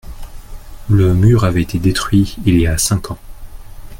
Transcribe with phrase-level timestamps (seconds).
[0.89, 3.19] Le mur avait été détruit il y a cinq ans.